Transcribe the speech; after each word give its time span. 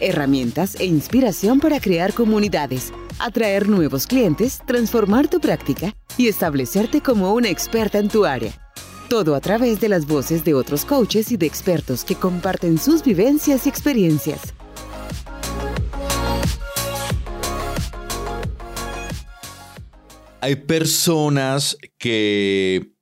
herramientas 0.00 0.74
e 0.78 0.86
inspiración 0.86 1.60
para 1.60 1.80
crear 1.80 2.12
comunidades, 2.12 2.92
atraer 3.18 3.68
nuevos 3.68 4.06
clientes, 4.06 4.60
transformar 4.66 5.28
tu 5.28 5.40
práctica 5.40 5.94
y 6.16 6.28
establecerte 6.28 7.00
como 7.00 7.32
una 7.34 7.48
experta 7.48 7.98
en 7.98 8.08
tu 8.08 8.24
área. 8.24 8.52
Todo 9.08 9.34
a 9.34 9.40
través 9.40 9.80
de 9.80 9.88
las 9.88 10.06
voces 10.06 10.44
de 10.44 10.54
otros 10.54 10.84
coaches 10.84 11.32
y 11.32 11.36
de 11.36 11.46
expertos 11.46 12.04
que 12.04 12.14
comparten 12.14 12.78
sus 12.78 13.02
vivencias 13.02 13.66
y 13.66 13.68
experiencias. 13.68 14.54
Hay 20.40 20.56
personas 20.56 21.76
que 21.98 22.92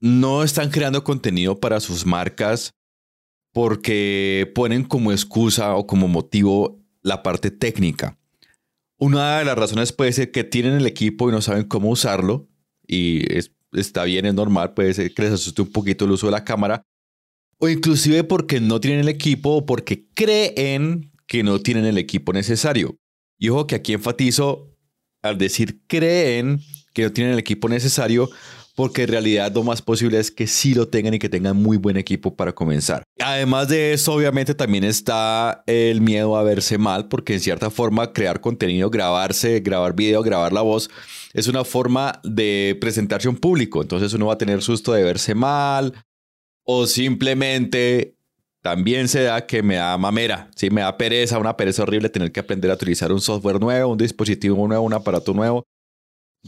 no 0.00 0.42
están 0.42 0.70
creando 0.70 1.04
contenido 1.04 1.58
para 1.58 1.80
sus 1.80 2.04
marcas 2.04 2.75
porque 3.56 4.52
ponen 4.54 4.84
como 4.84 5.12
excusa 5.12 5.76
o 5.76 5.86
como 5.86 6.08
motivo 6.08 6.84
la 7.00 7.22
parte 7.22 7.50
técnica. 7.50 8.18
Una 8.98 9.38
de 9.38 9.46
las 9.46 9.56
razones 9.56 9.92
puede 9.92 10.12
ser 10.12 10.30
que 10.30 10.44
tienen 10.44 10.74
el 10.74 10.86
equipo 10.86 11.30
y 11.30 11.32
no 11.32 11.40
saben 11.40 11.64
cómo 11.64 11.88
usarlo 11.88 12.50
y 12.86 13.24
está 13.72 14.04
bien, 14.04 14.26
es 14.26 14.34
normal, 14.34 14.74
puede 14.74 14.92
ser 14.92 15.14
que 15.14 15.22
les 15.22 15.32
asuste 15.32 15.62
un 15.62 15.72
poquito 15.72 16.04
el 16.04 16.10
uso 16.10 16.26
de 16.26 16.32
la 16.32 16.44
cámara 16.44 16.82
o 17.56 17.70
inclusive 17.70 18.24
porque 18.24 18.60
no 18.60 18.78
tienen 18.78 19.00
el 19.00 19.08
equipo 19.08 19.56
o 19.56 19.64
porque 19.64 20.06
creen 20.12 21.10
que 21.26 21.42
no 21.42 21.58
tienen 21.58 21.86
el 21.86 21.96
equipo 21.96 22.34
necesario. 22.34 22.98
Y 23.38 23.48
ojo 23.48 23.66
que 23.66 23.76
aquí 23.76 23.94
enfatizo 23.94 24.70
al 25.22 25.38
decir 25.38 25.80
creen 25.86 26.60
que 26.92 27.04
no 27.04 27.12
tienen 27.14 27.32
el 27.32 27.38
equipo 27.38 27.70
necesario 27.70 28.28
porque 28.76 29.04
en 29.04 29.08
realidad 29.08 29.52
lo 29.54 29.64
más 29.64 29.80
posible 29.80 30.20
es 30.20 30.30
que 30.30 30.46
sí 30.46 30.74
lo 30.74 30.86
tengan 30.86 31.14
y 31.14 31.18
que 31.18 31.30
tengan 31.30 31.56
muy 31.56 31.78
buen 31.78 31.96
equipo 31.96 32.36
para 32.36 32.52
comenzar. 32.52 33.02
Además 33.18 33.68
de 33.68 33.94
eso, 33.94 34.12
obviamente 34.12 34.54
también 34.54 34.84
está 34.84 35.64
el 35.66 36.02
miedo 36.02 36.36
a 36.36 36.42
verse 36.42 36.76
mal, 36.76 37.08
porque 37.08 37.32
en 37.32 37.40
cierta 37.40 37.70
forma 37.70 38.12
crear 38.12 38.42
contenido, 38.42 38.90
grabarse, 38.90 39.60
grabar 39.60 39.96
video, 39.96 40.22
grabar 40.22 40.52
la 40.52 40.60
voz, 40.60 40.90
es 41.32 41.48
una 41.48 41.64
forma 41.64 42.20
de 42.22 42.76
presentarse 42.78 43.28
a 43.28 43.30
un 43.30 43.38
público. 43.38 43.80
Entonces 43.80 44.12
uno 44.12 44.26
va 44.26 44.34
a 44.34 44.38
tener 44.38 44.60
susto 44.62 44.92
de 44.92 45.02
verse 45.02 45.34
mal 45.34 45.94
o 46.62 46.86
simplemente 46.86 48.14
también 48.60 49.08
se 49.08 49.22
da 49.22 49.46
que 49.46 49.62
me 49.62 49.76
da 49.76 49.96
mamera, 49.96 50.50
¿sí? 50.54 50.68
me 50.68 50.82
da 50.82 50.98
pereza, 50.98 51.38
una 51.38 51.56
pereza 51.56 51.82
horrible 51.82 52.10
tener 52.10 52.30
que 52.30 52.40
aprender 52.40 52.70
a 52.70 52.74
utilizar 52.74 53.10
un 53.10 53.20
software 53.20 53.58
nuevo, 53.58 53.92
un 53.92 53.98
dispositivo 53.98 54.68
nuevo, 54.68 54.84
un 54.84 54.92
aparato 54.92 55.32
nuevo. 55.32 55.64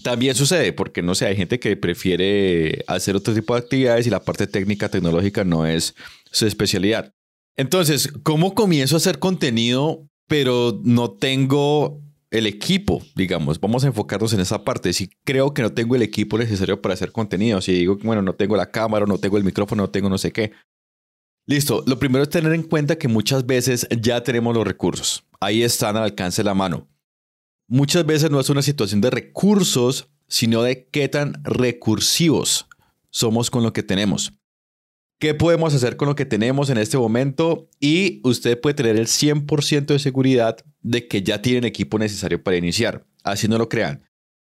También 0.03 0.35
sucede 0.35 0.73
porque, 0.73 1.03
no 1.03 1.15
sé, 1.15 1.27
hay 1.27 1.37
gente 1.37 1.59
que 1.59 1.77
prefiere 1.77 2.85
hacer 2.87 3.17
otro 3.17 3.35
tipo 3.35 3.55
de 3.55 3.61
actividades 3.61 4.07
y 4.07 4.11
la 4.11 4.21
parte 4.21 4.47
técnica, 4.47 4.89
tecnológica 4.89 5.45
no 5.45 5.67
es 5.67 5.95
su 6.31 6.47
especialidad. 6.47 7.15
Entonces, 7.57 8.13
¿cómo 8.23 8.55
comienzo 8.55 8.97
a 8.97 8.99
hacer 8.99 9.19
contenido, 9.19 10.07
pero 10.27 10.81
no 10.85 11.11
tengo 11.13 12.01
el 12.31 12.47
equipo, 12.47 13.03
digamos? 13.17 13.61
Vamos 13.61 13.85
a 13.85 13.89
enfocarnos 13.89 14.33
en 14.33 14.41
esa 14.41 14.65
parte. 14.65 14.93
Si 14.93 15.11
creo 15.25 15.55
que 15.55 15.63
no 15.63 15.73
tengo 15.73 15.97
el 15.97 16.03
equipo 16.03 16.39
necesario 16.39 16.81
para 16.81 16.95
hacer 16.95 17.11
contenido, 17.11 17.61
si 17.61 17.73
digo, 17.73 17.99
bueno, 18.03 18.23
no 18.23 18.35
tengo 18.35 18.57
la 18.57 18.71
cámara, 18.71 19.07
no 19.07 19.19
tengo 19.19 19.39
el 19.39 19.45
micrófono, 19.45 19.85
no 19.85 19.91
tengo 19.91 20.09
no 20.09 20.19
sé 20.19 20.33
qué. 20.33 20.53
Listo, 21.47 21.83
lo 21.87 21.99
primero 21.99 22.23
es 22.23 22.31
tener 22.31 22.53
en 22.53 22.63
cuenta 22.63 22.97
que 22.97 23.09
muchas 23.09 23.47
veces 23.47 23.89
ya 24.03 24.23
tenemos 24.23 24.55
los 24.55 24.67
recursos. 24.67 25.25
Ahí 25.41 25.63
están 25.63 25.97
al 25.97 26.03
alcance 26.03 26.43
de 26.43 26.47
la 26.47 26.55
mano 26.55 26.89
muchas 27.69 28.05
veces 28.05 28.31
no 28.31 28.41
es 28.41 28.51
una 28.51 28.63
situación 28.63 29.01
de 29.01 29.11
recursos, 29.11 30.09
sino 30.27 30.63
de 30.63 30.89
qué 30.89 31.09
tan 31.09 31.43
recursivos 31.45 32.67
somos 33.11 33.51
con 33.51 33.63
lo 33.63 33.73
que 33.73 33.83
tenemos. 33.83 34.33
¿Qué 35.21 35.35
podemos 35.35 35.75
hacer 35.75 35.97
con 35.97 36.09
lo 36.09 36.15
que 36.15 36.27
tenemos 36.27 36.71
en 36.71 36.79
este 36.79 36.97
momento? 36.97 37.69
Y 37.81 38.21
usted 38.23 38.61
puede 38.61 38.75
tener 38.75 38.97
el 38.97 39.07
100% 39.07 39.87
de 39.87 39.99
seguridad 39.99 40.57
de 40.81 41.09
que 41.09 41.23
ya 41.23 41.43
tienen 41.43 41.65
equipo 41.65 41.99
necesario 41.99 42.43
para 42.43 42.57
iniciar. 42.57 43.05
Así 43.25 43.49
no 43.49 43.59
lo 43.59 43.69
crean. 43.69 44.05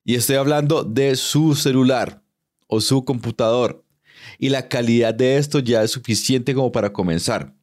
Y 0.03 0.16
estoy 0.16 0.38
hablando 0.38 0.84
de 0.84 1.16
su 1.16 1.56
celular 1.56 2.24
o 2.68 2.82
su 2.82 3.06
computador. 3.06 3.86
Y 4.40 4.50
la 4.50 4.68
calidad 4.68 5.14
de 5.14 5.38
esto 5.38 5.59
ya 5.59 5.84
es 5.84 5.92
suficiente 5.92 6.56
como 6.56 6.72
para 6.72 6.92
comenzar. 6.92 7.56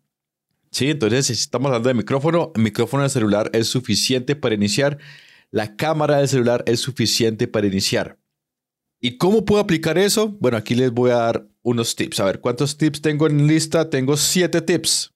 Sí, 0.71 0.89
entonces 0.89 1.27
si 1.27 1.33
estamos 1.33 1.67
hablando 1.67 1.89
de 1.89 1.95
micrófono, 1.95 2.53
el 2.55 2.63
micrófono 2.63 3.03
del 3.03 3.11
celular 3.11 3.51
es 3.53 3.67
suficiente 3.67 4.37
para 4.37 4.55
iniciar 4.55 4.99
la 5.53 5.77
cámara 5.77 6.19
del 6.19 6.29
celular 6.29 6.65
es 6.67 6.81
suficiente 6.81 7.47
para 7.47 7.67
iniciar. 7.67 8.19
¿Y 9.01 9.19
cómo 9.19 9.45
puedo 9.45 9.61
aplicar 9.61 9.99
eso? 9.99 10.29
Bueno, 10.41 10.57
aquí 10.57 10.75
les 10.75 10.93
voy 10.93 11.11
a 11.11 11.17
dar 11.17 11.47
unos 11.63 11.95
tips. 11.95 12.21
A 12.21 12.25
ver, 12.25 12.41
¿cuántos 12.41 12.79
tips 12.79 13.03
tengo 13.03 13.27
en 13.27 13.47
lista? 13.47 13.91
Tengo 13.91 14.17
siete 14.17 14.63
tips. 14.63 15.13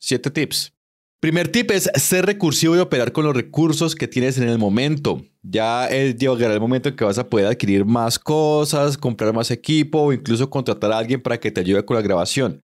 Siete 0.00 0.30
tips. 0.30 0.72
Primer 1.20 1.48
tip 1.48 1.70
es 1.70 1.90
ser 1.96 2.26
recursivo 2.26 2.76
y 2.76 2.78
operar 2.78 3.12
con 3.12 3.24
los 3.24 3.34
recursos 3.34 3.94
que 3.94 4.08
tienes 4.08 4.38
en 4.38 4.48
el 4.48 4.58
momento. 4.58 5.22
Ya 5.42 5.88
llegará 5.88 6.54
el 6.54 6.60
momento 6.60 6.88
en 6.88 6.96
que 6.96 7.04
vas 7.04 7.18
a 7.18 7.28
poder 7.28 7.46
adquirir 7.46 7.84
más 7.84 8.18
cosas, 8.18 8.96
comprar 8.96 9.34
más 9.34 9.50
equipo 9.50 10.00
o 10.00 10.12
incluso 10.12 10.48
contratar 10.48 10.92
a 10.92 10.98
alguien 10.98 11.22
para 11.22 11.38
que 11.38 11.50
te 11.50 11.60
ayude 11.60 11.84
con 11.84 11.96
la 11.96 12.02
grabación. 12.02 12.63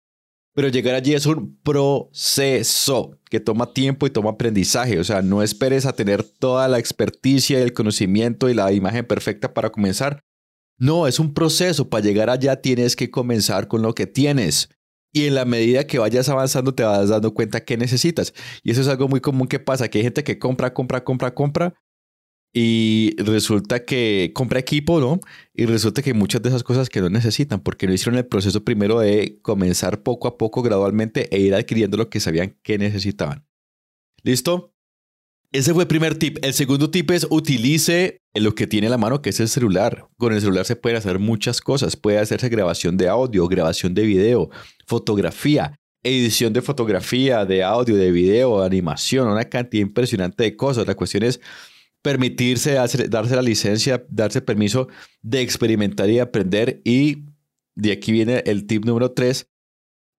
Pero 0.56 0.68
llegar 0.68 0.94
allí 0.94 1.12
es 1.12 1.26
un 1.26 1.58
proceso 1.62 3.18
que 3.28 3.40
toma 3.40 3.74
tiempo 3.74 4.06
y 4.06 4.10
toma 4.10 4.30
aprendizaje. 4.30 4.98
O 4.98 5.04
sea, 5.04 5.20
no 5.20 5.42
esperes 5.42 5.84
a 5.84 5.92
tener 5.92 6.22
toda 6.22 6.66
la 6.66 6.78
experticia 6.78 7.58
y 7.58 7.62
el 7.62 7.74
conocimiento 7.74 8.48
y 8.48 8.54
la 8.54 8.72
imagen 8.72 9.06
perfecta 9.06 9.52
para 9.52 9.68
comenzar. 9.68 10.24
No, 10.78 11.06
es 11.06 11.20
un 11.20 11.34
proceso. 11.34 11.90
Para 11.90 12.02
llegar 12.02 12.30
allá 12.30 12.62
tienes 12.62 12.96
que 12.96 13.10
comenzar 13.10 13.68
con 13.68 13.82
lo 13.82 13.94
que 13.94 14.06
tienes. 14.06 14.70
Y 15.12 15.26
en 15.26 15.34
la 15.34 15.44
medida 15.44 15.86
que 15.86 15.98
vayas 15.98 16.30
avanzando 16.30 16.74
te 16.74 16.84
vas 16.84 17.10
dando 17.10 17.34
cuenta 17.34 17.62
qué 17.62 17.76
necesitas. 17.76 18.32
Y 18.62 18.70
eso 18.70 18.80
es 18.80 18.88
algo 18.88 19.08
muy 19.08 19.20
común 19.20 19.48
que 19.48 19.58
pasa, 19.58 19.88
que 19.88 19.98
hay 19.98 20.04
gente 20.04 20.24
que 20.24 20.38
compra, 20.38 20.72
compra, 20.72 21.04
compra, 21.04 21.34
compra 21.34 21.74
y 22.52 23.14
resulta 23.18 23.84
que 23.84 24.30
compra 24.34 24.58
equipo, 24.58 25.00
¿no? 25.00 25.20
Y 25.54 25.66
resulta 25.66 26.02
que 26.02 26.14
muchas 26.14 26.42
de 26.42 26.48
esas 26.48 26.62
cosas 26.62 26.88
que 26.88 27.00
no 27.00 27.10
necesitan, 27.10 27.60
porque 27.60 27.86
no 27.86 27.92
hicieron 27.92 28.16
el 28.16 28.26
proceso 28.26 28.64
primero 28.64 28.98
de 29.00 29.38
comenzar 29.42 30.02
poco 30.02 30.28
a 30.28 30.38
poco, 30.38 30.62
gradualmente, 30.62 31.28
e 31.34 31.40
ir 31.40 31.54
adquiriendo 31.54 31.96
lo 31.96 32.08
que 32.08 32.20
sabían 32.20 32.56
que 32.62 32.78
necesitaban. 32.78 33.46
¿Listo? 34.22 34.72
Ese 35.52 35.72
fue 35.72 35.84
el 35.84 35.88
primer 35.88 36.18
tip. 36.18 36.38
El 36.42 36.54
segundo 36.54 36.90
tip 36.90 37.10
es 37.10 37.26
utilice 37.30 38.20
lo 38.34 38.54
que 38.54 38.66
tiene 38.66 38.88
a 38.88 38.90
la 38.90 38.98
mano, 38.98 39.22
que 39.22 39.30
es 39.30 39.40
el 39.40 39.48
celular. 39.48 40.06
Con 40.18 40.32
el 40.32 40.40
celular 40.40 40.64
se 40.64 40.76
pueden 40.76 40.98
hacer 40.98 41.18
muchas 41.18 41.60
cosas. 41.60 41.96
Puede 41.96 42.18
hacerse 42.18 42.48
grabación 42.48 42.96
de 42.96 43.08
audio, 43.08 43.46
grabación 43.48 43.94
de 43.94 44.02
video, 44.02 44.50
fotografía, 44.86 45.78
edición 46.02 46.52
de 46.52 46.62
fotografía, 46.62 47.44
de 47.44 47.62
audio, 47.62 47.96
de 47.96 48.10
video, 48.10 48.62
animación, 48.62 49.28
una 49.28 49.44
cantidad 49.44 49.82
impresionante 49.82 50.44
de 50.44 50.56
cosas. 50.56 50.86
La 50.86 50.94
cuestión 50.94 51.22
es 51.22 51.40
permitirse, 52.06 52.74
darse 53.08 53.34
la 53.34 53.42
licencia, 53.42 54.06
darse 54.08 54.40
permiso 54.40 54.86
de 55.22 55.40
experimentar 55.40 56.08
y 56.08 56.20
aprender. 56.20 56.80
Y 56.84 57.24
de 57.74 57.90
aquí 57.90 58.12
viene 58.12 58.44
el 58.46 58.68
tip 58.68 58.84
número 58.84 59.10
tres, 59.10 59.50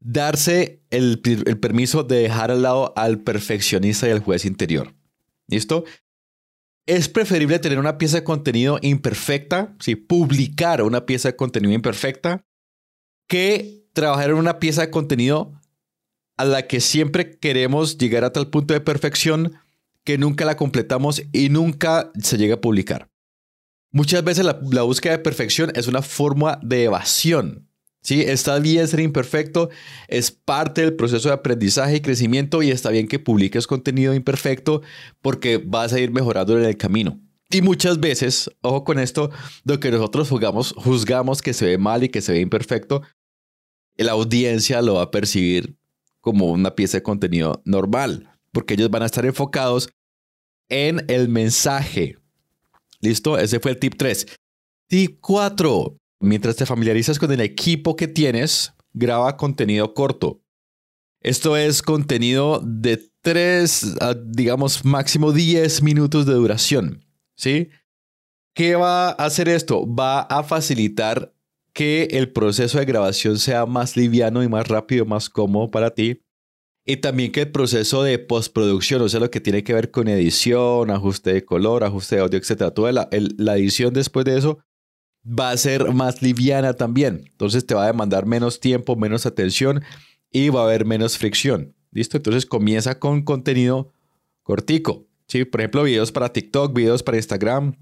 darse 0.01 0.83
el, 0.89 1.21
permiso 1.61 2.03
de 2.03 2.23
dejar 2.23 2.51
al 2.51 2.63
lado 2.63 2.91
al 2.97 3.21
perfeccionista 3.21 4.05
y 4.05 4.11
al 4.11 4.19
juez 4.19 4.43
interior. 4.43 4.95
¿Listo? 5.47 5.85
Es 6.87 7.07
preferible 7.07 7.57
tener 7.59 7.79
una 7.79 7.97
pieza 7.97 8.17
de 8.17 8.25
contenido 8.25 8.79
imperfecta, 8.81 9.73
sí, 9.79 9.95
publicar 9.95 10.81
una 10.81 11.05
pieza 11.05 11.29
de 11.29 11.37
contenido 11.37 11.73
imperfecta, 11.73 12.43
que 13.29 13.87
trabajar 13.93 14.31
en 14.31 14.35
una 14.35 14.59
pieza 14.59 14.81
de 14.81 14.91
contenido 14.91 15.53
a 16.35 16.43
la 16.43 16.67
que 16.67 16.81
siempre 16.81 17.39
queremos 17.39 17.97
llegar 17.97 18.25
a 18.25 18.33
tal 18.33 18.49
punto 18.49 18.73
de 18.73 18.81
perfección 18.81 19.53
que 20.07 20.17
nunca 20.17 20.45
la 20.45 20.55
completamos 20.55 21.21
y 21.33 21.49
nunca 21.49 22.13
se 22.23 22.37
llega 22.37 22.55
a 22.55 22.61
publicar. 22.61 23.09
Muchas 23.91 24.23
veces 24.23 24.45
la, 24.45 24.83
búsqueda 24.83 25.17
de 25.17 25.19
perfección 25.19 25.69
es 25.75 25.87
una 25.87 26.01
forma 26.01 26.61
de 26.63 26.85
evasión. 26.85 27.67
¿sí? 28.01 28.21
Está 28.21 28.57
bien 28.59 28.87
ser 28.87 29.01
imperfecto, 29.01 29.69
es 30.07 30.31
parte 30.31 30.79
del 30.79 30.95
proceso 30.95 31.27
de 31.27 31.33
aprendizaje 31.35 31.97
y 31.97 31.99
crecimiento 31.99 32.63
y 32.63 32.71
está 32.71 32.89
bien 32.89 33.09
que 33.09 33.19
publiques 33.19 33.67
contenido 33.67 34.13
imperfecto 34.13 34.81
porque 35.21 35.57
vas 35.57 35.91
a 35.91 35.99
ir 35.99 36.11
mejorando 36.11 36.57
en 36.57 36.63
el 36.63 36.77
camino. 36.77 37.19
Y 37.49 37.61
muchas 37.61 37.99
veces, 37.99 38.49
ojo 38.61 38.85
con 38.85 38.99
esto, 38.99 39.29
lo 39.65 39.81
que 39.81 39.91
nosotros 39.91 40.29
juzgamos, 40.29 40.73
juzgamos 40.77 41.41
que 41.41 41.51
se 41.51 41.65
ve 41.65 41.77
mal 41.77 42.05
y 42.05 42.09
que 42.09 42.21
se 42.21 42.31
ve 42.31 42.39
imperfecto, 42.39 43.01
la 43.97 44.13
audiencia 44.13 44.81
lo 44.81 44.93
va 44.93 45.01
a 45.01 45.11
percibir 45.11 45.75
como 46.21 46.45
una 46.45 46.75
pieza 46.75 46.99
de 46.99 47.03
contenido 47.03 47.61
normal, 47.65 48.31
porque 48.53 48.75
ellos 48.75 48.89
van 48.89 49.03
a 49.03 49.07
estar 49.07 49.25
enfocados 49.25 49.89
en 50.69 51.05
el 51.07 51.29
mensaje. 51.29 52.17
¿Listo? 53.01 53.37
Ese 53.37 53.59
fue 53.59 53.71
el 53.71 53.79
tip 53.79 53.95
3. 53.97 54.25
Tip 54.87 55.19
4. 55.21 55.97
Mientras 56.19 56.55
te 56.55 56.65
familiarizas 56.65 57.19
con 57.19 57.31
el 57.31 57.41
equipo 57.41 57.95
que 57.95 58.07
tienes, 58.07 58.73
graba 58.93 59.37
contenido 59.37 59.93
corto. 59.93 60.41
Esto 61.21 61.57
es 61.57 61.81
contenido 61.81 62.61
de 62.63 63.01
3 63.21 63.97
a, 64.01 64.13
digamos, 64.13 64.85
máximo 64.85 65.31
10 65.31 65.83
minutos 65.83 66.25
de 66.25 66.33
duración. 66.33 67.05
¿Sí? 67.35 67.69
¿Qué 68.55 68.75
va 68.75 69.09
a 69.09 69.11
hacer 69.11 69.49
esto? 69.49 69.85
Va 69.85 70.21
a 70.21 70.43
facilitar 70.43 71.33
que 71.73 72.07
el 72.09 72.31
proceso 72.31 72.79
de 72.79 72.85
grabación 72.85 73.37
sea 73.37 73.67
más 73.67 73.95
liviano 73.95 74.41
y 74.41 74.47
más 74.47 74.67
rápido, 74.67 75.05
más 75.05 75.29
cómodo 75.29 75.69
para 75.69 75.91
ti. 75.93 76.23
Y 76.89 76.97
también 76.97 77.33
que 77.33 77.41
el 77.41 77.51
proceso 77.51 78.01
de 78.01 78.17
postproducción, 78.17 79.01
o 79.01 79.09
sea, 79.09 79.19
lo 79.19 79.29
que 79.29 79.41
tiene 79.41 79.61
que 79.61 79.73
ver 79.73 79.91
con 79.91 80.07
edición, 80.07 80.89
ajuste 80.89 81.33
de 81.33 81.43
color, 81.43 81.83
ajuste 81.83 82.15
de 82.15 82.21
audio, 82.21 82.39
etcétera, 82.39 82.71
toda 82.71 82.93
la, 82.93 83.09
la 83.11 83.57
edición 83.57 83.93
después 83.93 84.25
de 84.25 84.37
eso 84.37 84.59
va 85.27 85.49
a 85.49 85.57
ser 85.57 85.91
más 85.91 86.21
liviana 86.21 86.73
también. 86.75 87.25
Entonces 87.29 87.65
te 87.65 87.75
va 87.75 87.83
a 87.83 87.87
demandar 87.87 88.25
menos 88.25 88.61
tiempo, 88.61 88.95
menos 88.95 89.25
atención 89.25 89.83
y 90.31 90.47
va 90.47 90.61
a 90.61 90.63
haber 90.63 90.85
menos 90.85 91.17
fricción. 91.17 91.75
¿Listo? 91.91 92.15
Entonces 92.15 92.45
comienza 92.45 92.99
con 92.99 93.21
contenido 93.23 93.91
cortico. 94.43 95.07
¿sí? 95.27 95.43
Por 95.43 95.59
ejemplo, 95.59 95.83
videos 95.83 96.13
para 96.13 96.31
TikTok, 96.31 96.73
videos 96.73 97.03
para 97.03 97.17
Instagram, 97.17 97.75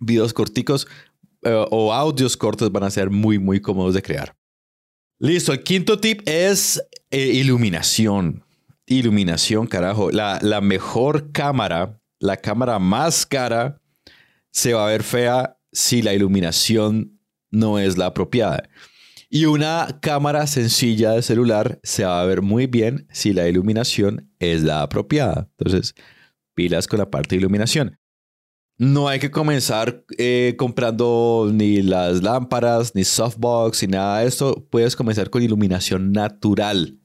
videos 0.00 0.32
corticos 0.32 0.88
eh, 1.42 1.66
o 1.70 1.92
audios 1.92 2.38
cortos 2.38 2.72
van 2.72 2.84
a 2.84 2.90
ser 2.90 3.10
muy, 3.10 3.38
muy 3.38 3.60
cómodos 3.60 3.92
de 3.92 4.00
crear. 4.00 4.34
Listo, 5.22 5.52
el 5.52 5.62
quinto 5.62 6.00
tip 6.00 6.20
es 6.26 6.82
eh, 7.12 7.28
iluminación. 7.28 8.44
Iluminación, 8.86 9.68
carajo. 9.68 10.10
La, 10.10 10.40
la 10.42 10.60
mejor 10.60 11.30
cámara, 11.30 12.00
la 12.18 12.38
cámara 12.38 12.80
más 12.80 13.24
cara, 13.24 13.80
se 14.50 14.74
va 14.74 14.84
a 14.84 14.90
ver 14.90 15.04
fea 15.04 15.56
si 15.70 16.02
la 16.02 16.12
iluminación 16.12 17.20
no 17.52 17.78
es 17.78 17.96
la 17.96 18.06
apropiada. 18.06 18.68
Y 19.30 19.44
una 19.44 20.00
cámara 20.02 20.48
sencilla 20.48 21.12
de 21.12 21.22
celular 21.22 21.78
se 21.84 22.04
va 22.04 22.20
a 22.20 22.26
ver 22.26 22.42
muy 22.42 22.66
bien 22.66 23.06
si 23.12 23.32
la 23.32 23.46
iluminación 23.46 24.28
es 24.40 24.64
la 24.64 24.82
apropiada. 24.82 25.48
Entonces, 25.56 25.94
pilas 26.56 26.88
con 26.88 26.98
la 26.98 27.12
parte 27.12 27.36
de 27.36 27.42
iluminación. 27.42 27.96
No 28.78 29.08
hay 29.08 29.20
que 29.20 29.30
comenzar 29.30 30.04
eh, 30.18 30.54
comprando 30.58 31.50
ni 31.52 31.82
las 31.82 32.22
lámparas, 32.22 32.94
ni 32.94 33.04
softbox, 33.04 33.82
ni 33.82 33.88
nada 33.88 34.20
de 34.20 34.28
esto. 34.28 34.66
Puedes 34.70 34.96
comenzar 34.96 35.30
con 35.30 35.42
iluminación 35.42 36.12
natural. 36.12 36.98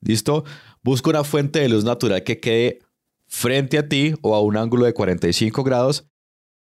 ¿Listo? 0.00 0.44
Busca 0.82 1.10
una 1.10 1.24
fuente 1.24 1.60
de 1.60 1.68
luz 1.68 1.84
natural 1.84 2.24
que 2.24 2.40
quede 2.40 2.80
frente 3.26 3.78
a 3.78 3.88
ti 3.88 4.14
o 4.22 4.34
a 4.34 4.42
un 4.42 4.56
ángulo 4.56 4.84
de 4.84 4.92
45 4.92 5.64
grados 5.64 6.06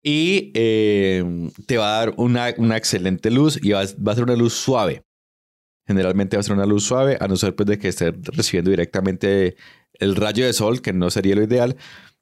y 0.02 0.52
eh, 0.54 1.24
te 1.66 1.78
va 1.78 1.96
a 1.96 1.98
dar 2.00 2.14
una, 2.18 2.50
excelente 2.76 3.30
luz 3.30 3.58
y 3.62 3.70
va, 3.70 3.80
a 3.80 3.86
ser 3.86 4.24
una 4.24 4.36
luz 4.36 4.52
suave. 4.52 5.02
Generalmente 5.86 6.36
va 6.36 6.40
a 6.40 6.44
ser 6.44 6.54
una 6.54 6.66
luz 6.66 6.84
suave, 6.84 7.16
a 7.20 7.26
no 7.26 7.36
ser 7.36 7.56
pues, 7.56 7.66
de 7.66 7.78
que 7.78 7.88
esté 7.88 8.12
recibiendo 8.12 8.70
directamente 8.70 9.56
el 9.94 10.14
rayo 10.14 10.44
de 10.44 10.52
sol, 10.52 10.82
que 10.82 10.92
no 10.92 11.10
sería 11.10 11.34
lo 11.34 11.42
ideal, 11.42 11.76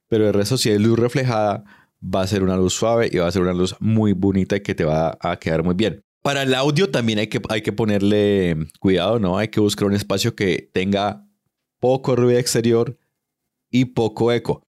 pero 0.09 0.29
el 0.29 0.35
resto 0.35 0.57
si 0.57 0.71
es 0.71 0.81
luz 0.81 0.99
reflejada 0.99 1.65
va 2.03 2.23
a 2.23 2.27
ser 2.27 2.43
una 2.43 2.57
luz 2.57 2.75
suave 2.75 3.09
y 3.13 3.19
va 3.19 3.29
a 3.29 3.33
ser 3.33 3.43
una 3.43 3.53
luz 3.53 3.77
muy 3.81 4.13
bonita 4.13 4.57
y 4.57 4.61
que 4.61 4.75
te 4.75 4.85
va 4.85 5.17
a 5.21 5.39
quedar 5.39 5.63
muy 5.63 5.75
bien. 5.75 6.03
Para 6.23 6.43
el 6.43 6.55
audio 6.55 6.91
también 6.91 7.19
hay 7.19 7.27
que, 7.27 7.41
hay 7.49 7.63
que 7.63 7.73
ponerle 7.73 8.69
cuidado, 8.79 9.19
¿no? 9.19 9.39
Hay 9.39 9.49
que 9.49 9.61
buscar 9.61 9.89
un 9.89 9.95
espacio 9.95 10.37
que 10.37 10.71
tenga 10.73 11.27
poco 11.81 12.15
ruido 12.15 12.39
exterior 12.39 12.97
y 13.71 13.87
poco 13.87 14.31
eco. 14.31 14.63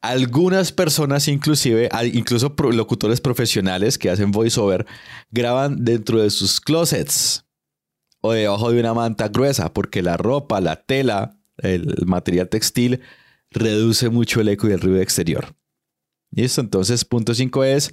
Algunas 0.00 0.72
personas, 0.72 1.28
inclusive, 1.28 1.88
incluso 2.12 2.54
locutores 2.72 3.20
profesionales 3.20 3.98
que 3.98 4.10
hacen 4.10 4.30
voiceover, 4.30 4.86
graban 5.30 5.84
dentro 5.84 6.22
de 6.22 6.30
sus 6.30 6.60
closets 6.60 7.44
o 8.20 8.32
debajo 8.32 8.70
de 8.70 8.80
una 8.80 8.94
manta 8.94 9.28
gruesa, 9.28 9.72
porque 9.74 10.02
la 10.02 10.16
ropa, 10.16 10.60
la 10.60 10.76
tela, 10.76 11.38
el 11.58 12.06
material 12.06 12.48
textil 12.48 13.00
reduce 13.50 14.08
mucho 14.08 14.40
el 14.40 14.48
eco 14.48 14.68
y 14.68 14.72
el 14.72 14.80
ruido 14.80 15.00
exterior. 15.00 15.57
¿Listo? 16.30 16.60
Entonces, 16.60 17.04
punto 17.04 17.34
5 17.34 17.64
es 17.64 17.92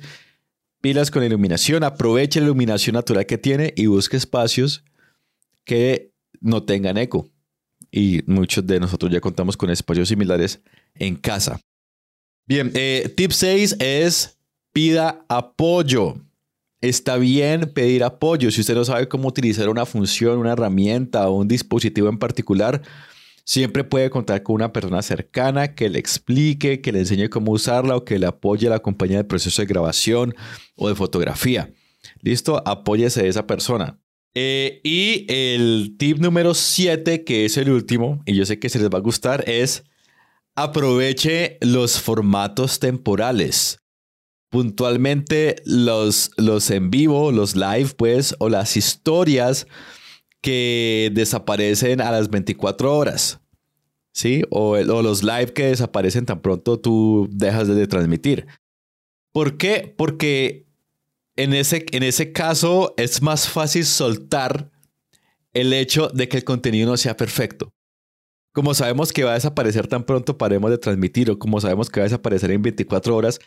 pilas 0.82 1.10
con 1.10 1.24
iluminación, 1.24 1.84
aproveche 1.84 2.40
la 2.40 2.46
iluminación 2.46 2.94
natural 2.94 3.26
que 3.26 3.38
tiene 3.38 3.74
y 3.76 3.88
busque 3.88 4.18
espacios 4.18 4.84
que 5.64 6.12
no 6.42 6.64
tengan 6.64 6.98
eco. 6.98 7.30
Y 7.92 8.22
muchos 8.28 8.68
de 8.68 8.80
nosotros 8.80 9.12
ya 9.12 9.20
contamos 9.20 9.58
con 9.58 9.70
espacios 9.70 10.10
similares 10.10 10.62
en 10.94 11.16
casa. 11.16 11.60
Bien, 12.48 12.72
eh, 12.76 13.12
tip 13.16 13.32
6 13.32 13.78
es 13.80 14.38
pida 14.74 15.26
apoyo. 15.28 16.18
Está 16.82 17.18
bien 17.18 17.72
pedir 17.74 18.04
apoyo. 18.04 18.52
Si 18.52 18.62
usted 18.62 18.76
no 18.76 18.86
sabe 18.86 19.08
cómo 19.08 19.28
utilizar 19.28 19.70
una 19.70 19.86
función, 19.86 20.38
una 20.38 20.52
herramienta 20.52 21.28
o 21.30 21.38
un 21.38 21.48
dispositivo 21.48 22.10
en 22.10 22.20
particular, 22.20 22.84
Siempre 23.46 23.84
puede 23.84 24.10
contar 24.10 24.42
con 24.42 24.56
una 24.56 24.74
persona 24.74 25.04
cercana 25.04 25.76
que 25.76 25.88
le 25.90 26.00
explique, 26.00 26.82
que 26.82 26.92
le 26.92 27.00
enseñe 27.00 27.30
cómo 27.30 27.52
usarla 27.52 27.96
o 27.96 28.04
que 28.04 28.18
le 28.18 28.26
apoye 28.26 28.68
la 28.68 28.80
compañía 28.80 29.18
del 29.18 29.28
proceso 29.28 29.62
de 29.62 29.68
grabación 29.68 30.34
o 30.76 30.90
de 30.90 30.96
fotografía. 30.96 31.72
¿Listo? 32.22 32.62
Apóyese 32.66 33.22
de 33.22 33.30
esa 33.30 33.46
persona. 33.46 34.00
Eh, 34.34 34.82
y 34.84 35.28
el 35.30 35.96
tip 36.00 36.18
número 36.18 36.56
7, 36.56 37.24
que 37.24 37.46
es 37.46 37.56
el 37.58 37.70
último, 37.70 38.24
y 38.26 38.36
yo 38.36 38.48
sé 38.48 38.58
que 38.58 38.68
se 38.68 38.80
les 38.80 38.90
va 38.90 38.98
a 38.98 39.02
gustar, 39.02 39.48
es 39.48 39.84
aproveche 40.56 41.60
los 41.62 42.02
formatos 42.02 42.80
temporales. 42.80 43.80
Puntualmente 44.50 45.58
los, 45.66 46.32
los 46.38 46.72
en 46.72 46.90
vivo, 46.90 47.32
los 47.32 47.56
live, 47.56 47.92
pues, 47.96 48.36
o 48.40 48.50
las 48.50 48.76
historias 48.76 49.68
que 50.46 51.10
desaparecen 51.12 52.02
a 52.02 52.12
las 52.12 52.30
24 52.30 52.96
horas. 52.96 53.40
¿Sí? 54.14 54.44
O, 54.52 54.78
los 54.78 55.24
live 55.24 55.54
que 55.54 55.66
desaparecen 55.66 56.28
tan 56.28 56.40
pronto 56.40 56.80
tú 56.80 57.28
dejas 57.32 57.68
de, 57.68 57.88
transmitir. 57.88 58.46
¿Por 59.34 59.58
qué? 59.58 59.92
Porque 59.98 60.68
en 61.36 61.56
ese, 61.56 61.88
en 61.92 62.04
ese 62.04 62.32
caso 62.32 62.94
es 62.96 63.24
más 63.24 63.50
fácil 63.50 63.86
soltar 63.86 64.70
el 65.52 65.74
hecho 65.74 66.10
de 66.10 66.30
que 66.30 66.38
el 66.38 66.44
contenido 66.44 66.92
no 66.92 66.96
sea 66.96 67.18
perfecto. 67.18 67.74
Como 68.54 68.76
sabemos 68.76 69.12
que 69.12 69.24
va 69.24 69.32
a 69.32 69.34
desaparecer 69.36 69.88
tan 69.88 70.04
pronto 70.04 70.38
paremos 70.38 70.70
de 70.70 70.78
transmitir 70.78 71.32
o 71.32 71.40
como 71.40 71.60
sabemos 71.60 71.90
que 71.90 72.02
va 72.02 72.04
a 72.04 72.10
desaparecer 72.10 72.52
en 72.52 72.62
24 72.62 73.16
horas, 73.16 73.40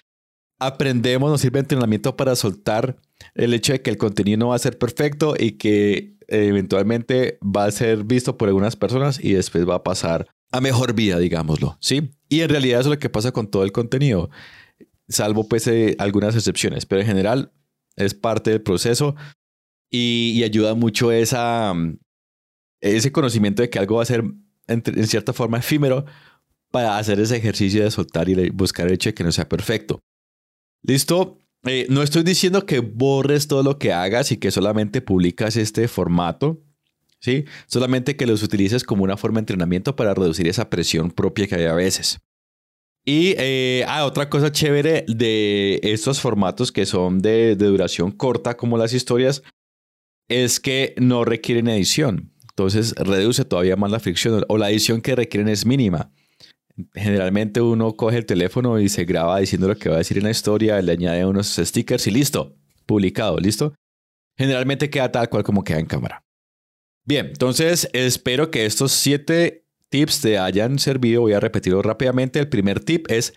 aprendemos, 0.59 1.31
nos 1.31 1.41
sirve 1.41 1.61
entrenamiento 1.61 2.17
para 2.17 2.35
soltar 2.35 2.97
el 3.37 3.55
hecho 3.55 3.73
de 3.73 3.83
que 3.83 3.91
el 3.91 3.99
contenido 3.99 4.39
no 4.39 4.49
va 4.49 4.57
a 4.57 4.59
ser 4.59 4.77
perfecto 4.79 5.35
y 5.39 5.53
que 5.53 6.18
eventualmente 6.29 7.39
va 7.43 7.65
a 7.65 7.71
ser 7.71 8.05
visto 8.05 8.37
por 8.37 8.49
algunas 8.49 8.77
personas 8.77 9.19
y 9.23 9.33
después 9.33 9.69
va 9.69 9.77
a 9.77 9.83
pasar 9.83 10.29
a 10.53 10.61
mejor 10.61 10.95
vida, 10.95 11.19
digámoslo, 11.19 11.77
¿sí? 11.81 12.11
Y 12.29 12.41
en 12.41 12.51
realidad 12.51 12.81
es 12.81 12.87
lo 12.87 12.99
que 12.99 13.11
pasa 13.11 13.33
con 13.33 13.51
todo 13.51 13.65
el 13.65 13.73
contenido, 13.73 14.31
salvo 15.09 15.49
pues 15.49 15.67
eh, 15.67 15.97
algunas 15.99 16.35
excepciones, 16.35 16.87
pero 16.87 17.01
en 17.01 17.07
general 17.07 17.53
es 17.97 18.15
parte 18.15 18.51
del 18.51 18.63
proceso 18.63 19.17
y, 19.91 20.43
ayuda 20.45 20.75
mucho 20.75 21.13
esa, 21.13 21.75
ese 22.81 23.13
conocimiento 23.13 23.63
de 23.63 23.71
que 23.71 23.79
algo 23.79 23.97
va 23.97 24.03
a 24.03 24.07
ser 24.07 24.25
en, 24.67 25.07
cierta 25.07 25.33
forma 25.33 25.59
efímero 25.59 26.05
para 26.71 26.99
hacer 26.99 27.19
ese 27.21 27.37
ejercicio 27.37 27.83
de 27.83 27.91
soltar 27.91 28.29
y 28.29 28.51
buscar 28.51 28.87
el 28.87 28.95
hecho 28.95 29.11
de 29.11 29.15
que 29.15 29.25
no 29.25 29.33
sea 29.33 29.49
perfecto. 29.49 30.01
¿Listo? 30.83 31.39
Eh, 31.65 31.87
no 31.89 32.03
estoy 32.03 32.23
diciendo 32.23 32.67
que 32.67 32.81
borres 32.81 33.49
todo 33.49 33.63
lo 33.63 33.79
que 33.79 33.93
hagas 33.93 34.31
y 34.33 34.37
que 34.37 34.51
solamente 34.51 35.01
publicas 35.01 35.57
este 35.57 35.89
formato, 35.89 36.63
¿sí? 37.21 37.45
Solamente 37.67 38.17
que 38.17 38.27
los 38.27 38.43
utilices 38.43 38.85
como 38.85 39.05
una 39.05 39.17
forma 39.17 39.37
de 39.37 39.41
entrenamiento 39.41 39.97
para 39.97 40.15
reducir 40.15 40.47
esa 40.49 40.71
presión 40.71 41.11
propia 41.11 41.47
que 41.47 41.57
hay 41.57 41.65
a 41.65 41.75
veces. 41.75 42.19
Y 43.05 43.35
eh, 43.39 43.85
ah, 43.89 44.05
otra 44.05 44.29
cosa 44.29 44.53
chévere 44.53 45.05
de 45.09 45.81
estos 45.83 46.21
formatos 46.21 46.71
que 46.71 46.87
son 46.87 47.21
de, 47.21 47.57
de 47.57 47.67
duración 47.67 48.13
corta, 48.13 48.57
como 48.57 48.77
las 48.77 48.93
historias, 48.93 49.43
es 50.29 50.61
que 50.61 50.95
no 50.99 51.25
requieren 51.25 51.69
edición. 51.69 52.33
Entonces 52.51 52.95
reduce 52.97 53.45
todavía 53.45 53.77
más 53.77 53.91
la 53.91 54.01
fricción 54.01 54.45
o 54.49 54.59
la 54.59 54.71
edición 54.71 55.01
que 55.01 55.17
requieren 55.17 55.49
es 55.49 55.65
mínima. 55.65 56.13
Generalmente 56.95 57.61
uno 57.61 57.97
coge 57.97 58.19
el 58.19 58.27
teléfono 58.27 58.79
y 58.79 58.89
se 58.89 59.05
graba 59.05 59.41
diciendo 59.41 59.69
lo 59.69 59.77
que 59.77 59.89
va 59.89 59.97
a 59.97 59.99
decir 59.99 60.19
en 60.19 60.25
la 60.25 60.31
historia, 60.31 60.81
le 60.81 60.93
añade 60.93 61.25
unos 61.25 61.57
stickers 61.57 62.07
y 62.07 62.11
listo, 62.11 62.55
publicado, 62.87 63.39
listo. 63.39 63.75
Generalmente 64.37 64.89
queda 64.89 65.11
tal 65.11 65.29
cual 65.29 65.43
como 65.43 65.65
queda 65.65 65.81
en 65.81 65.87
cámara. 65.87 66.25
Bien, 67.05 67.27
entonces 67.27 67.89
espero 67.93 68.51
que 68.51 68.67
estos 68.67 68.93
siete 68.93 69.65
tips 69.89 70.21
te 70.21 70.39
hayan 70.39 70.79
servido. 70.79 71.23
Voy 71.23 71.33
a 71.33 71.41
repetirlo 71.41 71.83
rápidamente. 71.83 72.39
El 72.39 72.49
primer 72.49 72.81
tip 72.81 73.11
es 73.11 73.35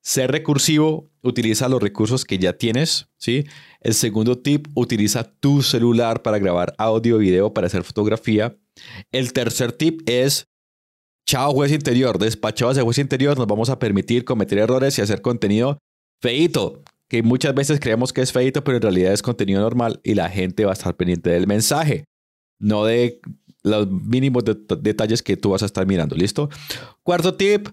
ser 0.00 0.30
recursivo, 0.30 1.10
utiliza 1.22 1.68
los 1.68 1.82
recursos 1.82 2.24
que 2.24 2.38
ya 2.38 2.54
tienes, 2.54 3.08
¿sí? 3.18 3.44
El 3.80 3.94
segundo 3.94 4.38
tip, 4.38 4.68
utiliza 4.74 5.24
tu 5.24 5.62
celular 5.62 6.22
para 6.22 6.38
grabar 6.38 6.74
audio, 6.78 7.18
video, 7.18 7.52
para 7.52 7.66
hacer 7.66 7.84
fotografía. 7.84 8.56
El 9.12 9.32
tercer 9.32 9.72
tip 9.72 10.08
es 10.08 10.48
Chao, 11.28 11.52
juez 11.52 11.72
interior. 11.72 12.18
Despachados 12.18 12.74
de 12.74 12.82
juez 12.82 12.96
interior, 12.96 13.36
nos 13.36 13.46
vamos 13.46 13.68
a 13.68 13.78
permitir 13.78 14.24
cometer 14.24 14.56
errores 14.56 14.98
y 14.98 15.02
hacer 15.02 15.20
contenido 15.20 15.78
feito. 16.22 16.82
que 17.06 17.22
muchas 17.22 17.54
veces 17.54 17.80
creemos 17.80 18.14
que 18.14 18.22
es 18.22 18.32
feito, 18.32 18.64
pero 18.64 18.76
en 18.76 18.82
realidad 18.82 19.12
es 19.12 19.20
contenido 19.20 19.60
normal 19.60 20.00
y 20.02 20.14
la 20.14 20.30
gente 20.30 20.64
va 20.64 20.70
a 20.70 20.74
estar 20.74 20.96
pendiente 20.96 21.28
del 21.28 21.46
mensaje, 21.46 22.04
no 22.58 22.84
de 22.84 23.20
los 23.62 23.90
mínimos 23.90 24.44
detalles 24.80 25.22
que 25.22 25.36
tú 25.36 25.50
vas 25.50 25.62
a 25.62 25.66
estar 25.66 25.86
mirando. 25.86 26.16
¿Listo? 26.16 26.48
Cuarto 27.02 27.34
tip, 27.34 27.68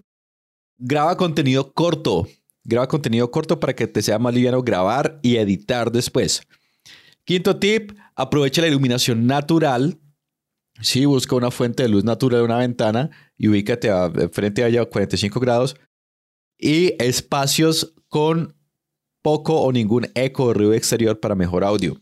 graba 0.78 1.16
contenido 1.16 1.72
corto. 1.72 2.28
Graba 2.62 2.88
contenido 2.88 3.30
corto 3.30 3.58
para 3.58 3.74
que 3.74 3.86
te 3.86 4.02
sea 4.02 4.18
más 4.18 4.34
liviano 4.34 4.62
grabar 4.62 5.18
y 5.22 5.36
editar 5.36 5.92
después. 5.92 6.42
Quinto 7.24 7.56
tip, 7.56 7.92
aprovecha 8.16 8.60
la 8.60 8.68
iluminación 8.68 9.26
natural. 9.26 9.98
Sí, 10.80 11.04
busca 11.06 11.36
una 11.36 11.50
fuente 11.50 11.82
de 11.82 11.88
luz 11.88 12.04
natural 12.04 12.40
de 12.40 12.44
una 12.44 12.58
ventana 12.58 13.10
y 13.36 13.48
ubícate 13.48 13.88
frente 14.32 14.62
a 14.62 14.68
ella 14.68 14.82
a 14.82 14.86
45 14.86 15.40
grados. 15.40 15.76
Y 16.58 16.94
espacios 17.02 17.94
con 18.08 18.54
poco 19.22 19.60
o 19.60 19.72
ningún 19.72 20.06
eco 20.14 20.44
o 20.44 20.54
ruido 20.54 20.74
exterior 20.74 21.18
para 21.18 21.34
mejor 21.34 21.64
audio. 21.64 22.00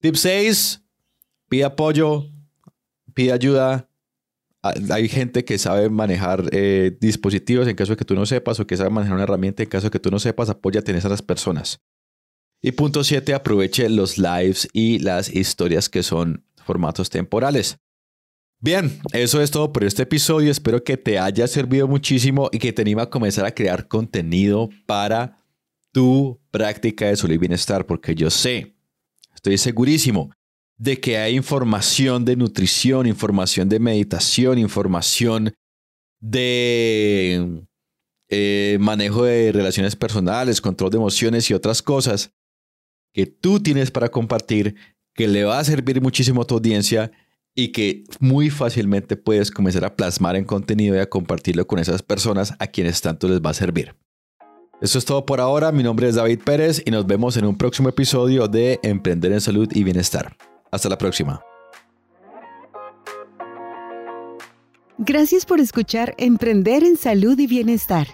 Tip 0.00 0.16
6. 0.16 0.82
Pide 1.48 1.64
apoyo, 1.64 2.26
pide 3.14 3.32
ayuda. 3.32 3.88
Hay 4.62 5.08
gente 5.08 5.44
que 5.44 5.58
sabe 5.58 5.90
manejar 5.90 6.48
eh, 6.52 6.96
dispositivos 7.00 7.68
en 7.68 7.76
caso 7.76 7.92
de 7.92 7.96
que 7.96 8.04
tú 8.04 8.14
no 8.14 8.26
sepas 8.26 8.58
o 8.58 8.66
que 8.66 8.76
sabe 8.76 8.90
manejar 8.90 9.14
una 9.14 9.24
herramienta 9.24 9.62
en 9.62 9.68
caso 9.68 9.86
de 9.86 9.90
que 9.90 9.98
tú 9.98 10.10
no 10.10 10.18
sepas, 10.18 10.48
apóyate 10.50 10.92
en 10.92 10.98
esas 10.98 11.20
personas. 11.20 11.80
Y 12.60 12.72
punto 12.72 13.02
7, 13.02 13.34
aproveche 13.34 13.88
los 13.88 14.18
lives 14.18 14.68
y 14.72 15.00
las 15.00 15.34
historias 15.34 15.88
que 15.88 16.04
son 16.04 16.44
formatos 16.64 17.10
temporales. 17.10 17.78
Bien, 18.60 19.00
eso 19.12 19.40
es 19.40 19.50
todo 19.50 19.72
por 19.72 19.82
este 19.82 20.04
episodio. 20.04 20.50
Espero 20.50 20.84
que 20.84 20.96
te 20.96 21.18
haya 21.18 21.48
servido 21.48 21.88
muchísimo 21.88 22.48
y 22.52 22.58
que 22.58 22.72
te 22.72 22.82
anime 22.82 23.02
a 23.02 23.10
comenzar 23.10 23.44
a 23.44 23.50
crear 23.50 23.88
contenido 23.88 24.70
para 24.86 25.44
tu 25.90 26.40
práctica 26.50 27.06
de 27.06 27.16
salud 27.16 27.34
y 27.34 27.38
bienestar, 27.38 27.86
porque 27.86 28.14
yo 28.14 28.30
sé, 28.30 28.76
estoy 29.34 29.58
segurísimo 29.58 30.30
de 30.78 30.98
que 31.00 31.18
hay 31.18 31.36
información 31.36 32.24
de 32.24 32.36
nutrición, 32.36 33.06
información 33.06 33.68
de 33.68 33.78
meditación, 33.78 34.58
información 34.58 35.52
de 36.20 37.64
eh, 38.28 38.78
manejo 38.80 39.24
de 39.24 39.52
relaciones 39.52 39.96
personales, 39.96 40.60
control 40.60 40.90
de 40.90 40.96
emociones 40.96 41.50
y 41.50 41.54
otras 41.54 41.82
cosas 41.82 42.32
que 43.12 43.26
tú 43.26 43.60
tienes 43.60 43.90
para 43.90 44.08
compartir, 44.08 44.76
que 45.14 45.28
le 45.28 45.44
va 45.44 45.58
a 45.58 45.64
servir 45.64 46.00
muchísimo 46.00 46.42
a 46.42 46.46
tu 46.46 46.54
audiencia 46.54 47.12
y 47.54 47.68
que 47.72 48.04
muy 48.18 48.50
fácilmente 48.50 49.16
puedes 49.16 49.50
comenzar 49.50 49.84
a 49.84 49.94
plasmar 49.94 50.36
en 50.36 50.44
contenido 50.44 50.96
y 50.96 51.00
a 51.00 51.08
compartirlo 51.08 51.66
con 51.66 51.78
esas 51.78 52.02
personas 52.02 52.54
a 52.58 52.66
quienes 52.66 53.00
tanto 53.00 53.28
les 53.28 53.40
va 53.40 53.50
a 53.50 53.54
servir. 53.54 53.94
Eso 54.80 54.98
es 54.98 55.04
todo 55.04 55.24
por 55.26 55.40
ahora. 55.40 55.70
Mi 55.70 55.82
nombre 55.82 56.08
es 56.08 56.16
David 56.16 56.40
Pérez 56.44 56.82
y 56.84 56.90
nos 56.90 57.06
vemos 57.06 57.36
en 57.36 57.44
un 57.44 57.56
próximo 57.56 57.88
episodio 57.88 58.48
de 58.48 58.80
Emprender 58.82 59.32
en 59.32 59.40
Salud 59.40 59.68
y 59.72 59.84
Bienestar. 59.84 60.36
Hasta 60.70 60.88
la 60.88 60.98
próxima. 60.98 61.40
Gracias 64.98 65.46
por 65.46 65.60
escuchar 65.60 66.14
Emprender 66.18 66.84
en 66.84 66.96
Salud 66.96 67.38
y 67.38 67.46
Bienestar. 67.46 68.08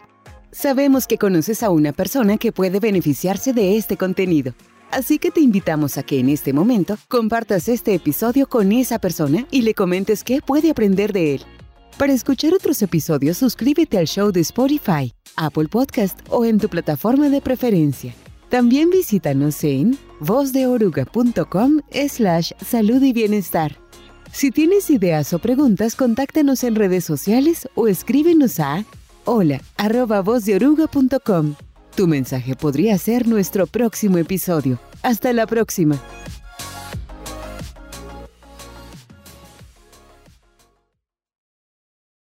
Sabemos 0.50 1.06
que 1.06 1.18
conoces 1.18 1.62
a 1.62 1.70
una 1.70 1.92
persona 1.92 2.38
que 2.38 2.52
puede 2.52 2.80
beneficiarse 2.80 3.52
de 3.52 3.76
este 3.76 3.96
contenido. 3.96 4.54
Así 4.90 5.18
que 5.18 5.30
te 5.30 5.40
invitamos 5.40 5.98
a 5.98 6.02
que 6.02 6.18
en 6.18 6.28
este 6.28 6.52
momento 6.52 6.96
compartas 7.08 7.68
este 7.68 7.94
episodio 7.94 8.48
con 8.48 8.72
esa 8.72 8.98
persona 8.98 9.46
y 9.50 9.62
le 9.62 9.74
comentes 9.74 10.24
qué 10.24 10.40
puede 10.40 10.70
aprender 10.70 11.12
de 11.12 11.34
él. 11.34 11.42
Para 11.98 12.12
escuchar 12.12 12.54
otros 12.54 12.80
episodios, 12.80 13.38
suscríbete 13.38 13.98
al 13.98 14.06
show 14.06 14.30
de 14.30 14.40
Spotify, 14.40 15.12
Apple 15.36 15.68
Podcast 15.68 16.20
o 16.30 16.44
en 16.44 16.58
tu 16.58 16.68
plataforma 16.68 17.28
de 17.28 17.40
preferencia. 17.40 18.14
También 18.48 18.88
visítanos 18.90 19.62
en 19.64 19.98
vozdeoruga.com 20.20 21.80
slash 22.08 22.52
salud 22.64 23.02
y 23.02 23.12
bienestar. 23.12 23.76
Si 24.32 24.50
tienes 24.50 24.90
ideas 24.90 25.32
o 25.32 25.38
preguntas, 25.38 25.94
contáctanos 25.96 26.64
en 26.64 26.74
redes 26.76 27.04
sociales 27.04 27.68
o 27.74 27.88
escríbenos 27.88 28.60
a 28.60 28.84
hola 29.24 29.60
arroba 29.76 30.22
Tu 31.98 32.06
mensaje 32.06 32.54
podría 32.54 32.96
ser 32.96 33.26
nuestro 33.26 33.66
próximo 33.66 34.18
episodio. 34.18 34.78
Hasta 35.02 35.32
la 35.32 35.48
próxima. 35.48 36.00